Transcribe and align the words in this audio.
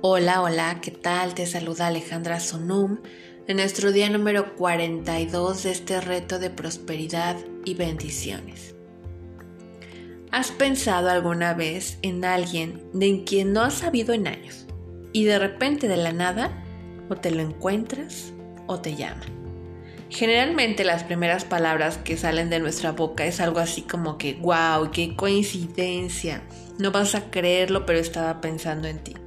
Hola, 0.00 0.42
hola, 0.42 0.78
¿qué 0.80 0.92
tal? 0.92 1.34
Te 1.34 1.44
saluda 1.44 1.88
Alejandra 1.88 2.38
Sonum 2.38 2.98
en 3.48 3.56
nuestro 3.56 3.90
día 3.90 4.08
número 4.08 4.54
42 4.54 5.64
de 5.64 5.72
este 5.72 6.00
reto 6.00 6.38
de 6.38 6.50
prosperidad 6.50 7.36
y 7.64 7.74
bendiciones. 7.74 8.76
¿Has 10.30 10.52
pensado 10.52 11.10
alguna 11.10 11.52
vez 11.52 11.98
en 12.02 12.24
alguien 12.24 12.88
de 12.92 13.24
quien 13.24 13.52
no 13.52 13.62
has 13.62 13.74
sabido 13.74 14.14
en 14.14 14.28
años 14.28 14.68
y 15.12 15.24
de 15.24 15.40
repente 15.40 15.88
de 15.88 15.96
la 15.96 16.12
nada 16.12 16.64
o 17.08 17.16
te 17.16 17.32
lo 17.32 17.42
encuentras 17.42 18.32
o 18.68 18.78
te 18.78 18.94
llama? 18.94 19.24
Generalmente 20.10 20.84
las 20.84 21.02
primeras 21.02 21.44
palabras 21.44 21.98
que 21.98 22.16
salen 22.16 22.50
de 22.50 22.60
nuestra 22.60 22.92
boca 22.92 23.26
es 23.26 23.40
algo 23.40 23.58
así 23.58 23.82
como 23.82 24.16
que, 24.16 24.34
wow, 24.34 24.92
qué 24.92 25.16
coincidencia, 25.16 26.44
no 26.78 26.92
vas 26.92 27.16
a 27.16 27.32
creerlo, 27.32 27.84
pero 27.84 27.98
estaba 27.98 28.40
pensando 28.40 28.86
en 28.86 29.02
ti. 29.02 29.17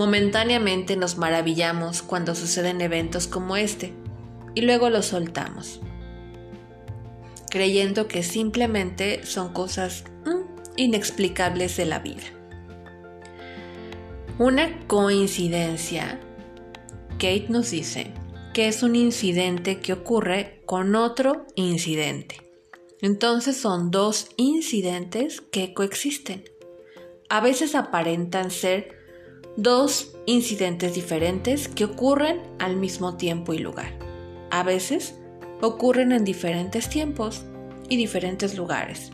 Momentáneamente 0.00 0.96
nos 0.96 1.18
maravillamos 1.18 2.00
cuando 2.00 2.34
suceden 2.34 2.80
eventos 2.80 3.26
como 3.26 3.58
este 3.58 3.92
y 4.54 4.62
luego 4.62 4.88
los 4.88 5.04
soltamos, 5.04 5.82
creyendo 7.50 8.08
que 8.08 8.22
simplemente 8.22 9.26
son 9.26 9.52
cosas 9.52 10.04
mm, 10.24 10.78
inexplicables 10.78 11.76
de 11.76 11.84
la 11.84 11.98
vida. 11.98 12.22
Una 14.38 14.86
coincidencia, 14.86 16.18
Kate 17.18 17.48
nos 17.50 17.70
dice 17.70 18.14
que 18.54 18.68
es 18.68 18.82
un 18.82 18.96
incidente 18.96 19.80
que 19.80 19.92
ocurre 19.92 20.62
con 20.64 20.96
otro 20.96 21.44
incidente. 21.56 22.40
Entonces 23.02 23.58
son 23.58 23.90
dos 23.90 24.30
incidentes 24.38 25.42
que 25.42 25.74
coexisten. 25.74 26.44
A 27.28 27.42
veces 27.42 27.74
aparentan 27.74 28.50
ser 28.50 28.99
dos 29.56 30.12
incidentes 30.26 30.94
diferentes 30.94 31.68
que 31.68 31.84
ocurren 31.84 32.40
al 32.58 32.76
mismo 32.76 33.16
tiempo 33.16 33.52
y 33.52 33.58
lugar. 33.58 33.92
A 34.50 34.62
veces 34.62 35.14
ocurren 35.60 36.12
en 36.12 36.24
diferentes 36.24 36.88
tiempos 36.88 37.44
y 37.88 37.96
diferentes 37.96 38.56
lugares, 38.56 39.12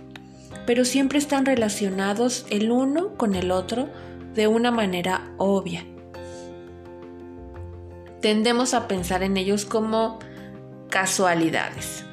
pero 0.67 0.85
siempre 0.85 1.19
están 1.19 1.47
relacionados 1.47 2.47
el 2.51 2.71
uno 2.71 3.15
con 3.17 3.35
el 3.35 3.51
otro 3.51 3.89
de 4.35 4.47
una 4.47 4.71
manera 4.71 5.33
obvia. 5.39 5.85
Tendemos 8.21 8.75
a 8.75 8.89
pensar 8.89 9.23
en 9.23 9.37
ellos 9.37 9.65
como 9.65 10.19
casualidades. 10.91 12.05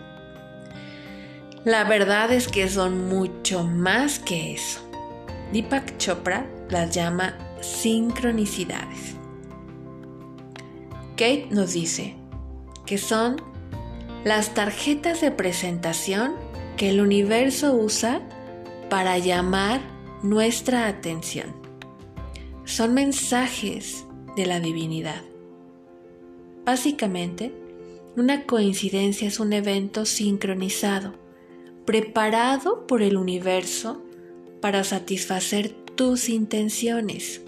La 1.65 1.85
verdad 1.85 2.31
es 2.31 2.47
que 2.47 2.67
son 2.67 3.07
mucho 3.07 3.63
más 3.63 4.19
que 4.19 4.53
eso. 4.53 4.81
Deepak 5.53 5.97
Chopra 5.97 6.45
las 6.69 6.93
llama 6.93 7.37
sincronicidades. 7.65 9.15
Kate 11.11 11.47
nos 11.51 11.73
dice 11.73 12.15
que 12.85 12.97
son 12.97 13.37
las 14.23 14.53
tarjetas 14.53 15.21
de 15.21 15.31
presentación 15.31 16.33
que 16.77 16.89
el 16.89 17.01
universo 17.01 17.73
usa 17.73 18.21
para 18.89 19.17
llamar 19.17 19.81
nuestra 20.21 20.87
atención. 20.87 21.53
Son 22.65 22.93
mensajes 22.93 24.05
de 24.35 24.45
la 24.45 24.59
divinidad. 24.59 25.21
Básicamente, 26.65 27.53
una 28.15 28.45
coincidencia 28.45 29.27
es 29.27 29.39
un 29.39 29.53
evento 29.53 30.05
sincronizado, 30.05 31.13
preparado 31.85 32.87
por 32.87 33.01
el 33.01 33.17
universo 33.17 34.01
para 34.61 34.83
satisfacer 34.83 35.69
tus 35.69 36.29
intenciones. 36.29 37.41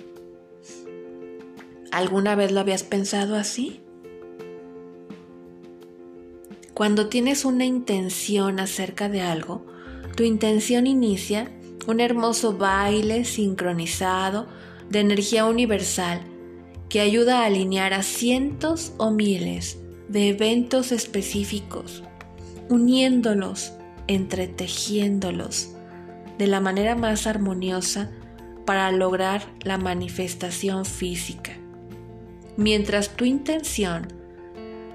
¿Alguna 1.95 2.35
vez 2.35 2.51
lo 2.51 2.59
habías 2.59 2.83
pensado 2.83 3.37
así? 3.37 3.79
Cuando 6.73 7.07
tienes 7.07 7.45
una 7.45 7.63
intención 7.63 8.59
acerca 8.59 9.07
de 9.07 9.21
algo, 9.21 9.65
tu 10.17 10.23
intención 10.23 10.87
inicia 10.87 11.49
un 11.87 12.01
hermoso 12.01 12.57
baile 12.57 13.23
sincronizado 13.23 14.45
de 14.89 14.99
energía 14.99 15.45
universal 15.45 16.19
que 16.89 16.99
ayuda 16.99 17.39
a 17.39 17.45
alinear 17.45 17.93
a 17.93 18.03
cientos 18.03 18.91
o 18.97 19.09
miles 19.09 19.77
de 20.09 20.27
eventos 20.27 20.91
específicos, 20.91 22.03
uniéndolos, 22.67 23.71
entretejiéndolos 24.07 25.69
de 26.37 26.47
la 26.47 26.59
manera 26.59 26.95
más 26.95 27.25
armoniosa 27.25 28.11
para 28.65 28.91
lograr 28.91 29.43
la 29.61 29.77
manifestación 29.77 30.83
física. 30.83 31.53
Mientras 32.57 33.09
tu 33.15 33.25
intención 33.25 34.07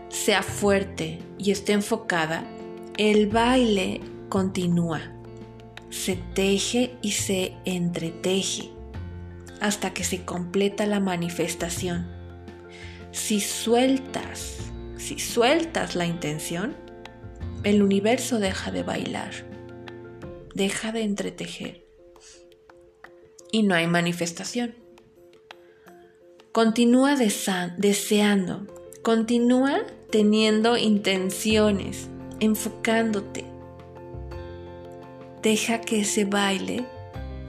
sea 0.08 0.42
fuerte 0.42 1.18
y 1.38 1.50
esté 1.50 1.72
enfocada, 1.72 2.44
el 2.96 3.26
baile 3.28 4.00
continúa, 4.28 5.00
se 5.90 6.16
teje 6.34 6.96
y 7.02 7.12
se 7.12 7.54
entreteje 7.64 8.70
hasta 9.60 9.92
que 9.92 10.04
se 10.04 10.24
completa 10.24 10.86
la 10.86 11.00
manifestación. 11.00 12.06
Si 13.12 13.40
sueltas, 13.40 14.56
si 14.96 15.18
sueltas 15.18 15.96
la 15.96 16.06
intención, 16.06 16.76
el 17.62 17.82
universo 17.82 18.38
deja 18.38 18.70
de 18.70 18.82
bailar, 18.82 19.32
deja 20.54 20.92
de 20.92 21.02
entretejer 21.02 21.84
y 23.52 23.64
no 23.64 23.74
hay 23.74 23.86
manifestación. 23.86 24.74
Continúa 26.52 27.14
deseando, 27.14 28.66
continúa 29.02 29.82
teniendo 30.10 30.76
intenciones, 30.76 32.08
enfocándote. 32.40 33.44
Deja 35.42 35.80
que 35.80 36.00
ese 36.00 36.24
baile 36.24 36.84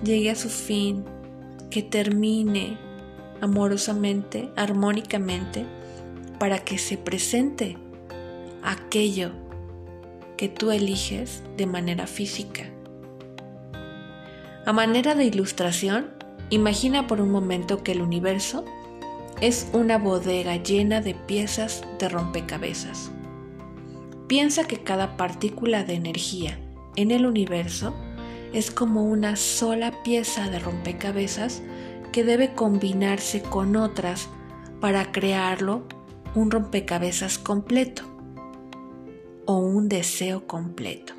llegue 0.03 0.29
a 0.29 0.35
su 0.35 0.49
fin, 0.49 1.03
que 1.71 1.81
termine 1.81 2.77
amorosamente, 3.41 4.51
armónicamente, 4.55 5.65
para 6.37 6.59
que 6.59 6.77
se 6.77 6.99
presente 6.99 7.77
aquello 8.61 9.31
que 10.37 10.47
tú 10.47 10.69
eliges 10.69 11.41
de 11.57 11.65
manera 11.65 12.05
física. 12.05 12.69
A 14.63 14.71
manera 14.73 15.15
de 15.15 15.25
ilustración, 15.25 16.11
imagina 16.51 17.07
por 17.07 17.19
un 17.19 17.31
momento 17.31 17.81
que 17.81 17.93
el 17.93 18.03
universo 18.03 18.63
es 19.41 19.67
una 19.73 19.97
bodega 19.97 20.55
llena 20.57 21.01
de 21.01 21.15
piezas 21.15 21.83
de 21.97 22.09
rompecabezas. 22.09 23.11
Piensa 24.27 24.65
que 24.65 24.83
cada 24.83 25.17
partícula 25.17 25.83
de 25.83 25.95
energía 25.95 26.59
en 26.95 27.09
el 27.09 27.25
universo 27.25 27.95
es 28.53 28.69
como 28.69 29.03
una 29.03 29.35
sola 29.35 30.03
pieza 30.03 30.49
de 30.49 30.59
rompecabezas 30.59 31.63
que 32.11 32.23
debe 32.23 32.53
combinarse 32.53 33.41
con 33.41 33.75
otras 33.75 34.29
para 34.79 35.11
crearlo 35.11 35.87
un 36.35 36.51
rompecabezas 36.51 37.39
completo 37.39 38.03
o 39.45 39.57
un 39.57 39.89
deseo 39.89 40.45
completo. 40.45 41.13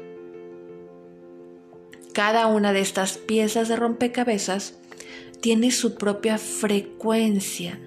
Cada 2.12 2.46
una 2.46 2.72
de 2.72 2.80
estas 2.80 3.18
piezas 3.18 3.68
de 3.68 3.76
rompecabezas 3.76 4.78
tiene 5.40 5.72
su 5.72 5.96
propia 5.96 6.38
frecuencia 6.38 7.80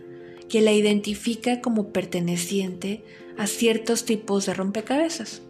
que 0.49 0.61
la 0.61 0.71
identifica 0.71 1.61
como 1.61 1.89
perteneciente 1.89 3.03
a 3.37 3.47
ciertos 3.47 4.05
tipos 4.05 4.45
de 4.45 4.53
rompecabezas. 4.53 5.41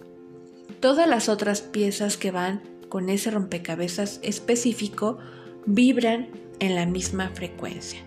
Todas 0.79 1.07
las 1.07 1.29
otras 1.29 1.61
piezas 1.61 2.17
que 2.17 2.31
van 2.31 2.61
con 2.89 3.09
ese 3.09 3.31
rompecabezas 3.31 4.19
específico 4.23 5.17
vibran 5.65 6.29
en 6.59 6.75
la 6.75 6.85
misma 6.85 7.31
frecuencia. 7.33 7.99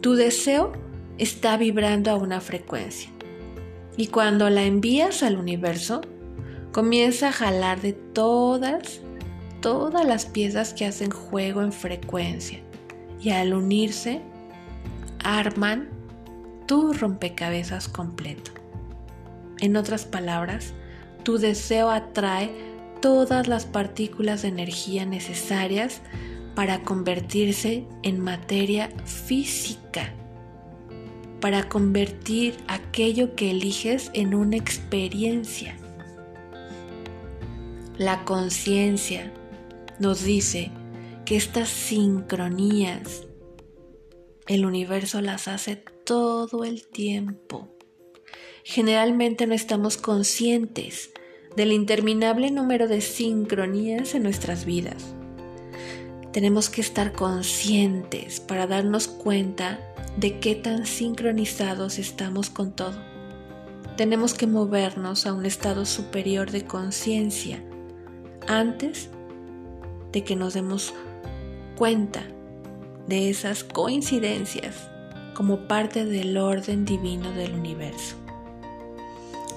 Tu 0.00 0.14
deseo 0.14 0.72
está 1.18 1.56
vibrando 1.56 2.10
a 2.10 2.16
una 2.16 2.40
frecuencia 2.40 3.10
y 3.96 4.06
cuando 4.06 4.48
la 4.50 4.64
envías 4.64 5.22
al 5.22 5.36
universo, 5.36 6.00
comienza 6.72 7.28
a 7.28 7.32
jalar 7.32 7.82
de 7.82 7.92
todas, 7.92 9.00
todas 9.60 10.06
las 10.06 10.26
piezas 10.26 10.72
que 10.72 10.86
hacen 10.86 11.10
juego 11.10 11.62
en 11.62 11.72
frecuencia 11.72 12.60
y 13.20 13.30
al 13.30 13.52
unirse 13.52 14.22
arman 15.24 15.88
tu 16.66 16.92
rompecabezas 16.92 17.88
completo. 17.88 18.52
En 19.60 19.76
otras 19.76 20.04
palabras, 20.04 20.74
tu 21.22 21.38
deseo 21.38 21.90
atrae 21.90 22.50
todas 23.00 23.48
las 23.48 23.66
partículas 23.66 24.42
de 24.42 24.48
energía 24.48 25.04
necesarias 25.06 26.00
para 26.54 26.82
convertirse 26.82 27.84
en 28.02 28.20
materia 28.20 28.90
física, 29.04 30.12
para 31.40 31.68
convertir 31.68 32.56
aquello 32.68 33.34
que 33.34 33.50
eliges 33.50 34.10
en 34.14 34.34
una 34.34 34.56
experiencia. 34.56 35.76
La 37.98 38.24
conciencia 38.24 39.32
nos 39.98 40.24
dice 40.24 40.70
que 41.24 41.36
estas 41.36 41.68
sincronías 41.68 43.26
el 44.54 44.66
universo 44.66 45.22
las 45.22 45.48
hace 45.48 45.76
todo 45.76 46.64
el 46.64 46.86
tiempo. 46.86 47.74
Generalmente 48.64 49.46
no 49.46 49.54
estamos 49.54 49.96
conscientes 49.96 51.10
del 51.56 51.72
interminable 51.72 52.50
número 52.50 52.86
de 52.86 53.00
sincronías 53.00 54.14
en 54.14 54.22
nuestras 54.22 54.66
vidas. 54.66 55.14
Tenemos 56.32 56.68
que 56.68 56.82
estar 56.82 57.12
conscientes 57.12 58.40
para 58.40 58.66
darnos 58.66 59.08
cuenta 59.08 59.80
de 60.18 60.38
qué 60.38 60.54
tan 60.54 60.86
sincronizados 60.86 61.98
estamos 61.98 62.50
con 62.50 62.76
todo. 62.76 63.02
Tenemos 63.96 64.34
que 64.34 64.46
movernos 64.46 65.26
a 65.26 65.32
un 65.32 65.46
estado 65.46 65.86
superior 65.86 66.50
de 66.50 66.64
conciencia 66.64 67.62
antes 68.46 69.08
de 70.12 70.24
que 70.24 70.36
nos 70.36 70.52
demos 70.54 70.92
cuenta 71.76 72.26
de 73.06 73.30
esas 73.30 73.64
coincidencias 73.64 74.88
como 75.34 75.66
parte 75.66 76.04
del 76.04 76.36
orden 76.36 76.84
divino 76.84 77.32
del 77.32 77.54
universo. 77.54 78.16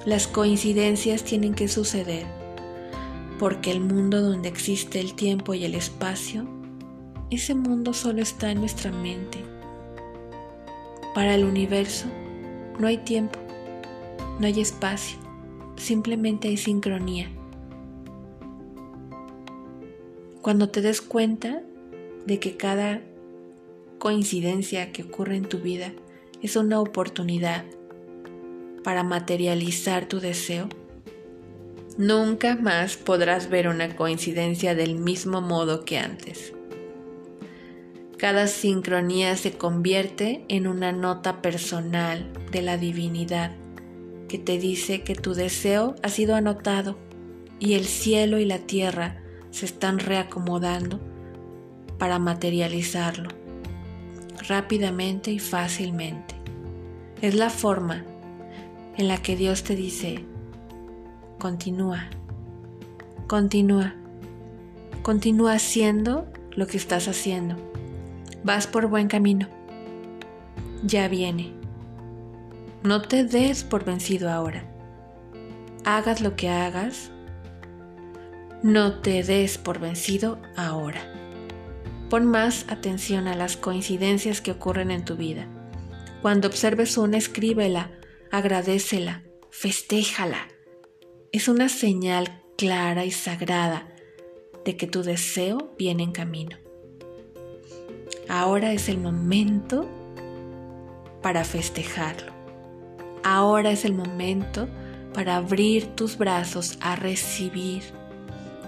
Las 0.06 0.28
coincidencias 0.28 1.24
tienen 1.24 1.54
que 1.54 1.68
suceder 1.68 2.26
porque 3.40 3.72
el 3.72 3.82
mundo 3.82 4.22
donde 4.22 4.50
existe 4.50 5.00
el 5.00 5.14
tiempo 5.14 5.54
y 5.54 5.66
el 5.66 5.76
espacio, 5.76 6.46
ese 7.30 7.54
mundo 7.54 7.94
solo 7.94 8.22
está 8.22 8.52
en 8.52 8.60
nuestra 8.60 8.92
mente. 8.92 9.40
Para 11.14 11.36
el 11.36 11.44
universo 11.44 12.06
no 12.80 12.88
hay 12.88 13.00
tiempo, 13.00 13.40
no 14.40 14.48
hay 14.48 14.60
espacio, 14.62 15.18
simplemente 15.76 16.48
hay 16.48 16.58
sincronía. 16.58 17.30
Cuando 20.42 20.70
te 20.70 20.82
des 20.82 21.02
cuenta 21.02 21.64
de 22.26 22.40
que 22.40 22.56
cada 22.56 23.02
coincidencia 24.06 24.92
que 24.92 25.02
ocurre 25.02 25.36
en 25.36 25.50
tu 25.50 25.58
vida 25.58 25.92
es 26.44 26.56
una 26.58 26.80
oportunidad 26.80 27.66
para 28.84 29.02
materializar 29.02 30.06
tu 30.06 30.20
deseo, 30.20 30.70
nunca 31.98 32.56
más 32.56 32.98
podrás 32.98 33.50
ver 33.50 33.68
una 33.68 33.96
coincidencia 33.96 34.76
del 34.76 34.94
mismo 34.94 35.42
modo 35.42 35.86
que 35.86 35.98
antes. 35.98 36.54
Cada 38.18 38.46
sincronía 38.46 39.36
se 39.38 39.54
convierte 39.54 40.46
en 40.50 40.68
una 40.68 40.92
nota 40.92 41.42
personal 41.42 42.32
de 42.52 42.62
la 42.62 42.78
divinidad 42.78 43.56
que 44.28 44.38
te 44.38 44.60
dice 44.60 45.02
que 45.02 45.16
tu 45.16 45.34
deseo 45.34 45.96
ha 46.04 46.10
sido 46.10 46.36
anotado 46.36 46.96
y 47.60 47.74
el 47.74 47.86
cielo 47.86 48.38
y 48.38 48.46
la 48.46 48.60
tierra 48.60 49.24
se 49.50 49.66
están 49.66 49.98
reacomodando 49.98 51.00
para 51.98 52.20
materializarlo 52.20 53.45
rápidamente 54.48 55.32
y 55.32 55.40
fácilmente. 55.40 56.36
Es 57.22 57.36
la 57.36 57.50
forma 57.50 58.04
en 58.98 59.08
la 59.08 59.18
que 59.18 59.36
Dios 59.36 59.64
te 59.64 59.76
dice, 59.76 60.26
continúa, 61.40 62.10
continúa, 63.28 63.96
continúa 65.02 65.54
haciendo 65.54 66.28
lo 66.52 66.68
que 66.68 66.78
estás 66.78 67.08
haciendo. 67.08 67.56
Vas 68.44 68.68
por 68.68 68.88
buen 68.88 69.08
camino. 69.08 69.48
Ya 70.84 71.08
viene. 71.08 71.54
No 72.84 73.02
te 73.02 73.24
des 73.24 73.64
por 73.64 73.84
vencido 73.84 74.32
ahora. 74.32 74.64
Hagas 75.84 76.22
lo 76.22 76.36
que 76.36 76.50
hagas, 76.50 77.12
no 78.62 79.00
te 79.00 79.24
des 79.24 79.58
por 79.58 79.80
vencido 79.80 80.40
ahora. 80.56 81.02
Pon 82.10 82.26
más 82.26 82.66
atención 82.70 83.28
a 83.28 83.36
las 83.36 83.58
coincidencias 83.58 84.42
que 84.42 84.52
ocurren 84.52 84.92
en 84.92 85.06
tu 85.06 85.16
vida. 85.16 85.48
Cuando 86.22 86.48
observes 86.48 86.98
una, 86.98 87.18
escríbela, 87.18 87.92
agradecela, 88.32 89.24
festéjala. 89.50 90.48
Es 91.32 91.48
una 91.48 91.70
señal 91.70 92.44
clara 92.58 93.06
y 93.06 93.12
sagrada 93.12 93.88
de 94.64 94.78
que 94.78 94.88
tu 94.88 95.04
deseo 95.04 95.74
viene 95.78 96.04
en 96.04 96.12
camino. 96.12 96.58
Ahora 98.28 98.74
es 98.74 98.90
el 98.90 98.98
momento 98.98 99.88
para 101.22 101.44
festejarlo. 101.44 102.34
Ahora 103.24 103.72
es 103.72 103.86
el 103.86 103.94
momento 103.94 104.68
para 105.14 105.38
abrir 105.38 105.88
tus 105.96 106.18
brazos 106.18 106.78
a 106.82 106.96
recibir 106.96 107.84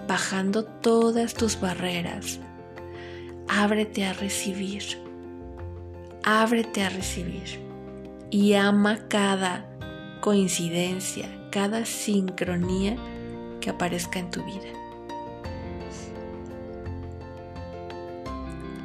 bajando 0.07 0.63
todas 0.63 1.33
tus 1.33 1.59
barreras. 1.59 2.39
Ábrete 3.47 4.05
a 4.05 4.13
recibir. 4.13 4.83
Ábrete 6.23 6.83
a 6.83 6.89
recibir. 6.89 7.59
Y 8.29 8.53
ama 8.53 9.07
cada 9.07 9.65
coincidencia, 10.21 11.25
cada 11.51 11.85
sincronía 11.85 12.97
que 13.61 13.69
aparezca 13.69 14.19
en 14.19 14.31
tu 14.31 14.43
vida. 14.43 14.67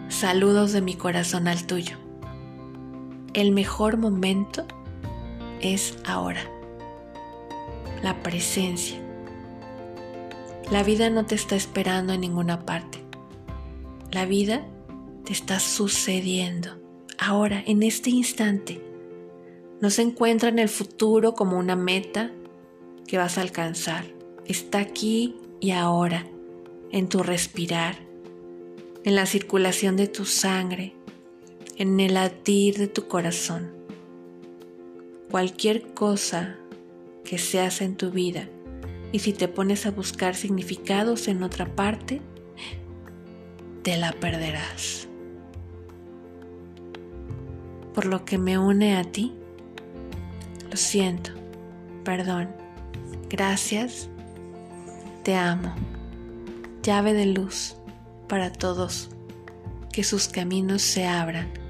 Saludos 0.08 0.72
de 0.72 0.80
mi 0.80 0.94
corazón 0.94 1.48
al 1.48 1.66
tuyo. 1.66 1.96
El 3.34 3.50
mejor 3.50 3.96
momento 3.96 4.64
es 5.60 5.98
ahora. 6.04 6.42
La 8.02 8.22
presencia 8.22 9.02
la 10.72 10.82
vida 10.82 11.10
no 11.10 11.26
te 11.26 11.34
está 11.34 11.54
esperando 11.54 12.14
en 12.14 12.22
ninguna 12.22 12.60
parte. 12.64 13.01
La 14.12 14.26
vida 14.26 14.66
te 15.24 15.32
está 15.32 15.58
sucediendo 15.58 16.78
ahora, 17.16 17.62
en 17.66 17.82
este 17.82 18.10
instante. 18.10 18.78
No 19.80 19.88
se 19.88 20.02
encuentra 20.02 20.50
en 20.50 20.58
el 20.58 20.68
futuro 20.68 21.34
como 21.34 21.56
una 21.56 21.76
meta 21.76 22.30
que 23.06 23.16
vas 23.16 23.38
a 23.38 23.40
alcanzar. 23.40 24.04
Está 24.44 24.80
aquí 24.80 25.36
y 25.60 25.70
ahora, 25.70 26.26
en 26.90 27.08
tu 27.08 27.22
respirar, 27.22 27.96
en 29.04 29.14
la 29.14 29.24
circulación 29.24 29.96
de 29.96 30.08
tu 30.08 30.26
sangre, 30.26 30.94
en 31.78 31.98
el 31.98 32.14
latir 32.14 32.76
de 32.76 32.88
tu 32.88 33.08
corazón. 33.08 33.72
Cualquier 35.30 35.94
cosa 35.94 36.58
que 37.24 37.38
se 37.38 37.60
hace 37.60 37.84
en 37.84 37.96
tu 37.96 38.10
vida 38.10 38.46
y 39.10 39.20
si 39.20 39.32
te 39.32 39.48
pones 39.48 39.86
a 39.86 39.90
buscar 39.90 40.34
significados 40.34 41.28
en 41.28 41.42
otra 41.42 41.74
parte, 41.74 42.20
te 43.82 43.96
la 43.96 44.12
perderás. 44.12 45.08
Por 47.94 48.06
lo 48.06 48.24
que 48.24 48.38
me 48.38 48.58
une 48.58 48.96
a 48.96 49.04
ti, 49.04 49.34
lo 50.70 50.76
siento, 50.76 51.32
perdón, 52.04 52.48
gracias, 53.28 54.08
te 55.24 55.36
amo. 55.36 55.74
Llave 56.82 57.12
de 57.12 57.26
luz 57.26 57.76
para 58.28 58.50
todos, 58.50 59.10
que 59.92 60.04
sus 60.04 60.28
caminos 60.28 60.82
se 60.82 61.06
abran 61.06 61.61